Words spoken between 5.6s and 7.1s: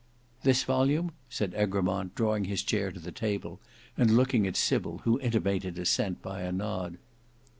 assent by a nod.